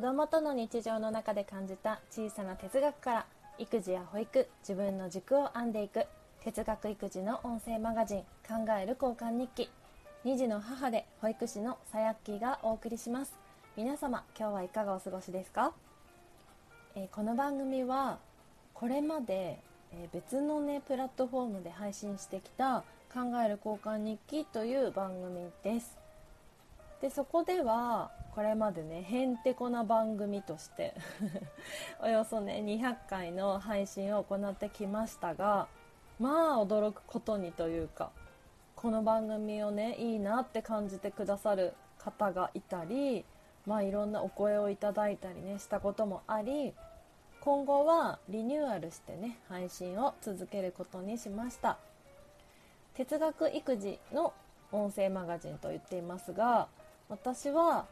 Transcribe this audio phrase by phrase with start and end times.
[0.00, 3.26] 子供との日常の中で感じた小さな哲学から
[3.58, 6.06] 育児や保育自分の軸を編んでいく
[6.42, 9.70] 哲学育児の音声マガジン「考える交換日記」
[10.24, 13.34] 2児の母で保育士のさやっきーがお送りします。
[13.76, 15.74] 皆様今日はいかがお過ごしですか、
[16.94, 18.20] えー、この番組は
[18.72, 19.60] これまで、
[19.92, 25.99] えー、別のねプラットフォームで配信してきた「考える交換日記」という番組です。
[27.00, 30.94] でそこではこれまでねへんてこな番組として
[32.00, 35.66] およそね200回の配信を行ってきましたが
[36.18, 38.10] まあ驚くことにというか
[38.76, 43.24] この番組をねいいなって感じてくださる方がいたり
[43.66, 46.74] まあいろんなお声をいただいたりねしたこともあり
[47.40, 51.78] 今後はリニューアルしてね配信を続けることにしました。
[52.94, 54.34] 哲学育児の
[54.72, 56.68] 音声マガジンと言っていますが
[57.10, 57.86] 私は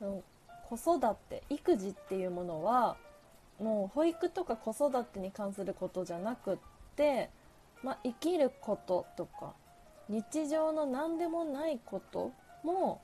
[0.00, 2.96] 子育て育児っていうものは
[3.60, 6.56] もう保育とか子育てに関することじゃなくっ
[6.96, 7.30] て、
[7.82, 9.52] まあ、生きることとか
[10.08, 12.32] 日常の何でもないこと
[12.64, 13.00] も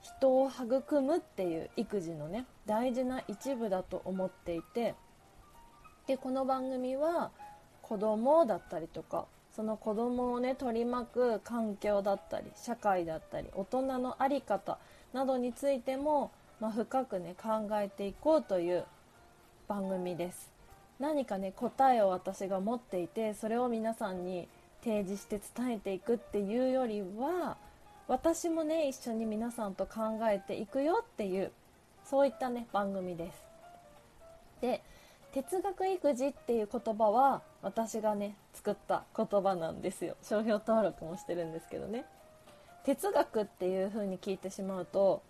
[0.00, 4.94] 人を育むっていう育児のね大事な一部だと思っていて
[6.06, 7.30] でこの番組は
[7.82, 9.26] 子供だったりとか
[9.58, 14.78] その子供をね取り巻く環境だったり社会だったり大人の在り方
[15.12, 18.84] などについても、まあ、深くね考えていこうという
[19.66, 20.52] 番組です。
[21.00, 24.46] 何かね答えを私が持っていてそれを皆さんに
[24.84, 27.56] 提示して伝えていくっていうよりは
[28.06, 31.50] 私もね一緒に皆さんと考えていくよっていう
[32.04, 33.42] そういったね番組です。
[34.60, 34.82] で
[35.34, 40.16] 哲学育児っていう言葉は私がね作った言葉なんですよ。
[40.22, 42.04] 商標登録もしてるんですけどね。
[42.84, 45.22] 哲学っていう風に聞いてしまうと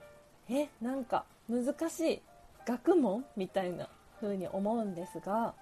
[0.48, 2.22] えなんか難しい
[2.66, 3.88] 学問みたいな
[4.20, 5.54] 風に思うんですが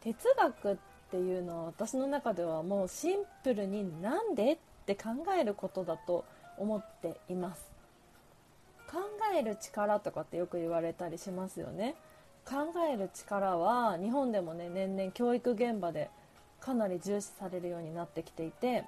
[0.00, 0.76] 哲学っ
[1.10, 6.24] ていうのは私の中ではもうシンプルになんでって考えることだと
[6.56, 7.68] 思っています。
[8.90, 8.98] 考
[9.36, 11.94] える力とかってよく言われたりしますよね。
[12.48, 16.08] 考える力は日本でもね年々教育現場で
[16.60, 18.84] かなり重視されるようになってきていて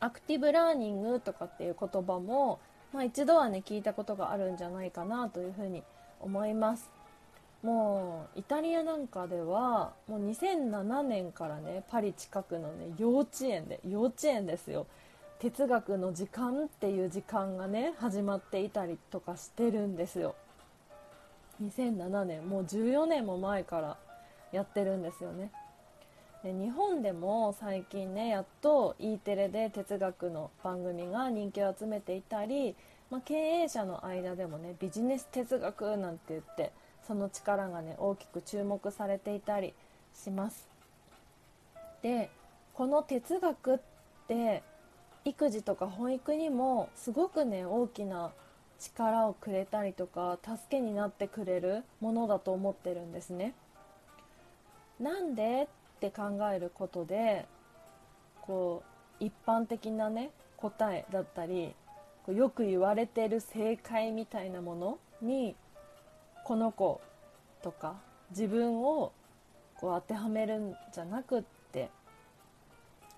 [0.00, 2.58] アクティブラーニングとかっていう言葉も、
[2.92, 5.82] まあ、一度はね聞いたことがあるんじゃないかなというふうに
[6.20, 6.90] 思います。
[7.62, 14.86] もうイタリアなんかではもう2007年からねパリ近くのね幼稚園で幼稚園ですよ。
[15.38, 20.34] 哲学の時間っていう時間がね始まっていたりとかしてるんですよ。
[21.68, 23.96] 2007年もう14年も前から
[24.52, 25.50] やってるんですよね。
[26.42, 32.74] で日本でも最近ねやっと E テレで哲学の番組が人気を集めていたり、
[33.10, 36.72] まあ、経営者の間でもねビジネス哲学なんて言って
[37.06, 39.72] その力がね大きく注目されていたり
[40.14, 40.68] します。
[42.02, 42.30] で
[42.74, 43.78] この哲学っ
[44.26, 44.62] て
[45.24, 48.32] 育児とか保育にもすごくね大きな
[48.82, 53.54] 力をくれたりとか助けになってくれるものだと思ってるんですね。
[54.98, 57.46] なんでって考えることで
[58.42, 58.82] こ
[59.20, 61.74] う一般的なね答えだったり
[62.28, 65.56] よく言われてる正解みたいなものに
[66.44, 67.00] この子
[67.62, 67.96] とか
[68.30, 69.12] 自分を
[69.76, 71.42] こう当てはめるんじゃなくっ
[71.72, 71.90] て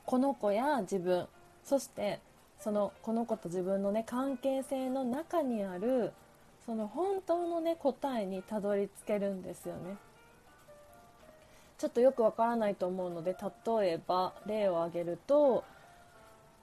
[0.07, 1.27] この子や自分
[1.65, 2.21] そして
[2.65, 6.15] そのこの子と自分のね関係性の中にある
[6.65, 9.99] その本当のね答えにたどり着けるんですよね。
[11.77, 13.37] ちょっとよくわからないと思うので
[13.79, 15.65] 例えば例を挙げると,、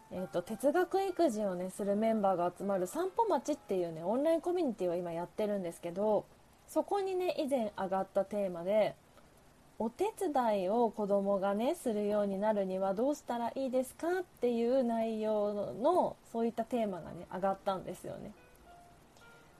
[0.10, 6.26] えーと、哲学育児をねするメンバーが集まる散歩町っていうねオンラインコミュニティを今やってるんですけど
[6.68, 8.96] そこにね以前上がったテーマで
[9.84, 18.32] お手伝いを子供がねするようになるにはどうしたらいいですかっていう内容のそういったテーマがね上がったんですよね。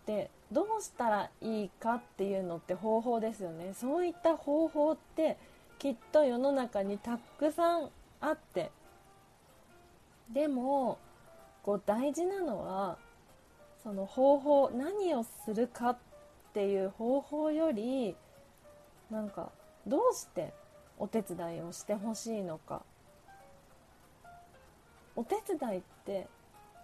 [0.06, 5.38] でどうしたらいいかっていうのって方法ですよねそういった方法って
[5.80, 7.90] きっと世の中にたくさん
[8.20, 8.70] あって
[10.32, 11.00] でも
[11.64, 12.98] こう大事なのは
[13.82, 15.98] その方法何をするかっ
[16.54, 18.16] ていう方法より
[19.10, 19.50] なんか
[19.88, 20.54] どうして
[21.00, 22.84] お手伝いをしてほしいのか。
[25.16, 26.28] お手伝いって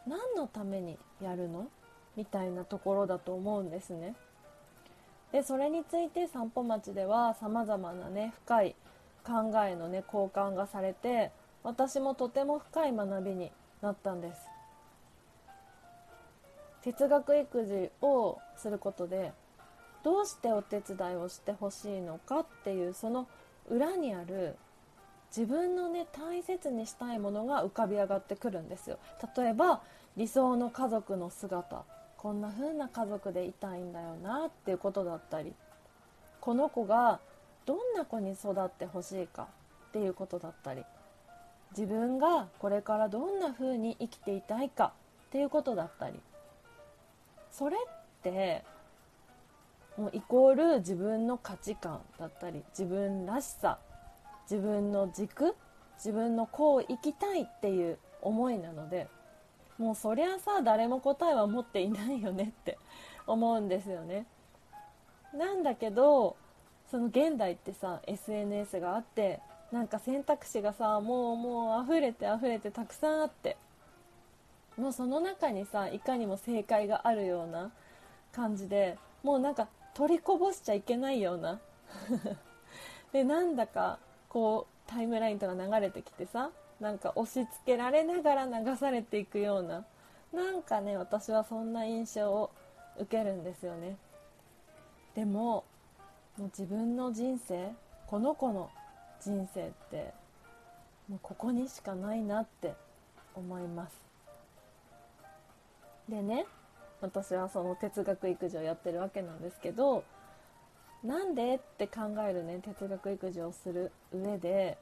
[0.06, 1.68] 何のためにやるの？
[2.16, 4.16] みたいなところだと思うんですね。
[5.32, 8.76] でそれについて散歩町ではさまざまなね深い
[9.26, 11.32] 考えのね交換がされて
[11.64, 13.52] 私もとても深い学びに
[13.82, 14.42] なったんです。
[16.82, 19.34] 哲学育児をすることで
[20.04, 23.28] どうしてお手伝いをしてほしいのかっていうその
[23.70, 24.56] 裏にある
[25.36, 28.98] 自分のね大切にしたいものが浮かび上がってくるんですよ。
[29.36, 29.82] 例えば
[30.16, 31.84] 理想の家族の姿。
[32.18, 35.54] こんな風な家族でいたいんだよなっていうことだったり。
[36.42, 37.20] この子が
[37.66, 39.48] どんな子に育ってほしいか
[39.90, 40.84] っていうことだったり。
[41.72, 44.94] 自分がこれからどんな風に生きていたいか
[45.28, 46.20] っていうことだったり。
[47.52, 48.64] それって
[49.98, 53.80] もうイコール自分の価値観だったり自分らしさ
[54.50, 55.56] 自分の軸
[55.98, 59.08] 自分のこう生きたいっていう思いなので
[59.78, 62.78] もうそりゃさ誰も答えは持っていないよねって
[63.26, 64.26] 思うんですよね。
[65.34, 66.38] なんだけど
[66.90, 69.42] その現代ってさ SNS があって
[69.72, 73.58] なんか選択肢がさもうもう溢れて溢れてたくさんあって
[74.78, 77.72] もうその中にさいかにも正解があるような
[78.32, 79.68] 感じでもうなんか
[79.98, 81.60] 取りこぼしちゃいけないような。
[83.12, 83.98] でなんだか
[84.30, 89.86] こうタイムラインとか流れてきてさなんか押し付けられながら流されていくような
[90.32, 92.52] なんかね私はそんな印象を
[92.98, 93.98] 受けるんですよね。
[95.16, 95.64] でも
[96.38, 97.74] もう自分の人生
[98.06, 98.70] この子の
[99.20, 100.14] 人生って
[101.10, 102.76] もうここにしかないなって
[103.36, 103.98] 思います。
[106.08, 106.46] でね
[107.02, 110.04] 私はその哲学育児をやってるわけなんですけど
[111.04, 114.78] なんでって考えるね哲学育児をする上で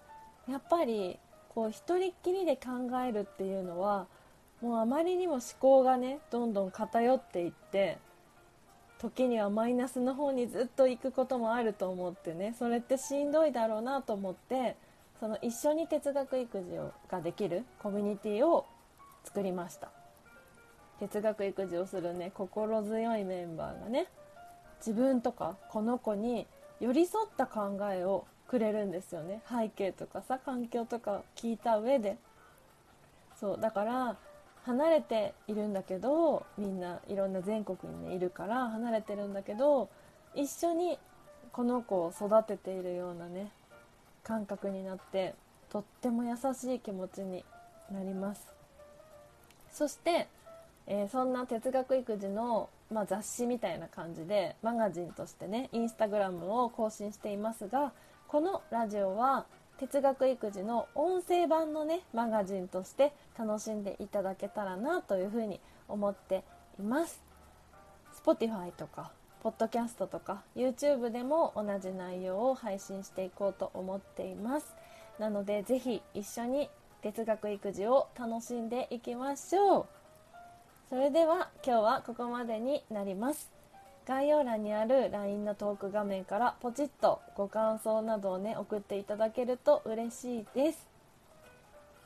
[0.47, 1.19] やっぱり
[1.49, 4.07] こう一人っきりで考えるっていうのは
[4.61, 7.97] もうあまりにも思考がねどんどん偏っていって
[8.99, 14.77] 時にはマイナスの方にずっと行くこともあると思ってねそれってしんどいだろうなと思って
[15.19, 18.65] その一緒に哲学育児をができるコミュニティを
[19.23, 20.04] 作りました。
[20.99, 24.07] 哲学育児をするね心強いメンバーがね
[24.79, 26.47] 自分とかこの子に
[26.79, 29.41] 寄り添った考えをくれるんですよね。
[29.49, 32.17] 背景とかさ環境とか聞いた上で。
[33.39, 34.15] そうだから
[34.63, 39.89] 離れているんだけどみんないろんな全国に、ね、いるから離れてるんだけど
[40.33, 40.97] 一緒に
[41.51, 43.51] この子を育てているようなね
[44.23, 45.35] 感覚になって
[45.69, 47.43] とっても優しい気持ちに
[47.91, 48.47] なります。
[49.71, 50.27] そして
[50.87, 57.91] えー、そんな哲学育児の、まあ、雑誌みたいな感じでマガジンとしてねインスタグラムを更新していますが
[58.27, 59.45] このラジオは
[59.77, 66.43] 哲学育児の音声版のねマガジンとして楽しんでいただけたらなというふうに思って
[66.79, 67.21] います。
[68.23, 69.11] Spotify とか
[69.43, 74.75] ポッドキャストとか YouTube でも同じ内容を配信していこうと思っています。
[75.19, 76.69] なのでぜひ一緒に
[77.01, 79.85] 哲学育児を楽しんでいきましょう。
[80.89, 83.51] それでは今日はここまでになります。
[84.07, 90.87] 概要欄にある LINE のトーク画面からポチッとご感想などをね送っていただけると嬉しいです。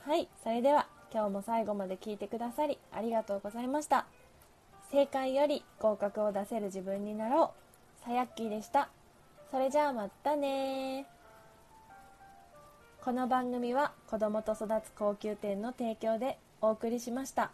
[0.06, 4.06] はいそれでは今日も最後まで聞いてくださりありがとうございました。
[4.92, 7.52] 正解より合格を出せる自分になろ
[8.02, 8.06] う。
[8.06, 8.90] さやっきーでした。
[9.52, 11.06] それじゃあまたね
[13.04, 17.52] この番組は子供と育つ高級店の提供でお送りしました。